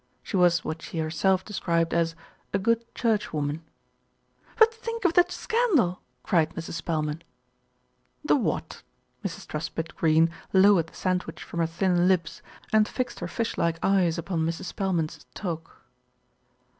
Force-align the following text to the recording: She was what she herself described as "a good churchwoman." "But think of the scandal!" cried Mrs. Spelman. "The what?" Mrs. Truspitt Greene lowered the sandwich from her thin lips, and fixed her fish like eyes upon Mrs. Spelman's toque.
She 0.23 0.35
was 0.35 0.65
what 0.65 0.81
she 0.81 0.97
herself 0.97 1.45
described 1.45 1.93
as 1.93 2.15
"a 2.55 2.57
good 2.57 2.81
churchwoman." 2.95 3.61
"But 4.57 4.73
think 4.73 5.05
of 5.05 5.13
the 5.13 5.23
scandal!" 5.29 6.01
cried 6.23 6.55
Mrs. 6.55 6.73
Spelman. 6.73 7.23
"The 8.25 8.35
what?" 8.35 8.81
Mrs. 9.23 9.45
Truspitt 9.45 9.95
Greene 9.95 10.31
lowered 10.53 10.87
the 10.87 10.95
sandwich 10.95 11.43
from 11.43 11.59
her 11.59 11.67
thin 11.67 12.07
lips, 12.07 12.41
and 12.73 12.87
fixed 12.87 13.19
her 13.19 13.27
fish 13.27 13.59
like 13.59 13.77
eyes 13.83 14.17
upon 14.17 14.39
Mrs. 14.43 14.65
Spelman's 14.65 15.23
toque. 15.35 15.69